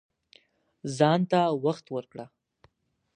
[0.97, 2.25] ځان ته وخت ورکړه